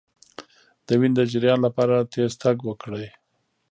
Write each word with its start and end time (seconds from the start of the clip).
د 0.85 0.89
وینې 0.99 1.15
د 1.17 1.21
جریان 1.31 1.59
لپاره 1.67 2.09
تېز 2.13 2.31
تګ 2.41 2.57
وکړئ 2.67 3.07